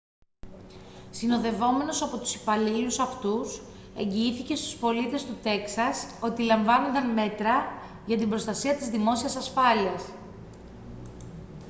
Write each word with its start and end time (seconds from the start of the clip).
συνοδευόμενος 1.11 2.01
από 2.01 2.17
τους 2.17 2.35
υπαλλήλους 2.35 2.99
αυτούς 2.99 3.61
εγγυήθηκε 3.97 4.55
στους 4.55 4.75
πολίτες 4.75 5.25
του 5.25 5.33
τέξας 5.43 6.07
ότι 6.21 6.41
λαμβάνονταν 6.43 7.09
μέτρα 7.13 7.63
για 8.05 8.17
την 8.17 8.29
προστασία 8.29 8.75
της 8.75 8.89
δημόσιας 8.89 9.35
ασφάλειας 9.35 10.09